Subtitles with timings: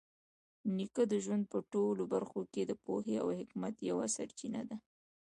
[0.75, 4.77] نیکه د ژوند په ټولو برخو کې د پوهې او حکمت یوه سرچینه ده.